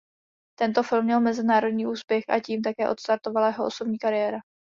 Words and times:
Tento 0.59 0.83
film 0.83 1.05
měl 1.05 1.19
mezinárodní 1.21 1.87
úspěch 1.87 2.23
a 2.29 2.39
tím 2.39 2.61
také 2.61 2.89
odstartovala 2.89 3.47
jeho 3.47 3.65
osobní 3.65 3.97
kariéra. 3.99 4.37